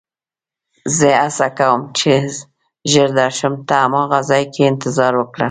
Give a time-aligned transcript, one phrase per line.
[0.97, 2.11] زه هڅه کوم چې
[2.91, 5.39] ژر درشم، ته هماغه ځای کې انتظار وکړه.